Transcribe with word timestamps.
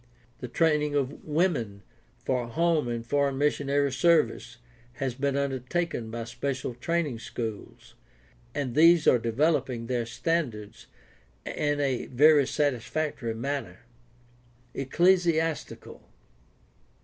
The 0.39 0.47
training 0.47 0.95
of 0.95 1.23
women 1.23 1.83
for 2.25 2.47
home 2.47 2.87
and 2.87 3.05
foreign 3.05 3.37
missionary 3.37 3.91
service 3.91 4.57
has 4.93 5.13
been 5.13 5.37
undertaken 5.37 6.09
by 6.09 6.23
special 6.23 6.73
training 6.73 7.19
schools, 7.19 7.93
and 8.55 8.73
these 8.73 9.07
are 9.07 9.19
developing 9.19 9.85
their 9.85 10.07
standards 10.07 10.87
in 11.45 11.79
a 11.79 12.07
very 12.07 12.47
satisfactory 12.47 13.35
manner. 13.35 13.81
Ecclesiastical. 14.73 16.09